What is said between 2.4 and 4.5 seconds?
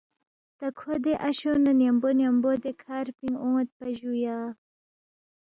دے کھر پِنگ اون٘یدپا جُویا